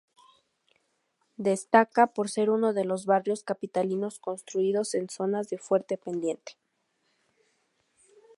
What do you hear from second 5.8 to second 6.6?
pendiente.